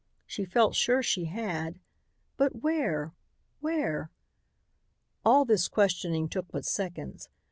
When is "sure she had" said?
0.73-1.79